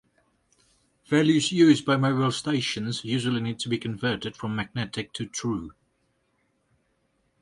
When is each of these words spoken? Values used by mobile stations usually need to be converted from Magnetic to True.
Values 1.09 1.51
used 1.51 1.85
by 1.85 1.95
mobile 1.95 2.31
stations 2.31 3.05
usually 3.05 3.39
need 3.39 3.59
to 3.59 3.69
be 3.69 3.77
converted 3.77 4.35
from 4.35 4.55
Magnetic 4.55 5.13
to 5.13 5.27
True. 5.27 5.73